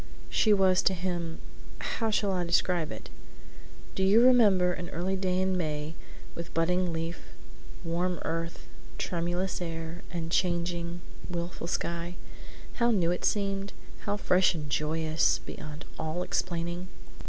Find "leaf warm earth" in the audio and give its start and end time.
6.91-8.65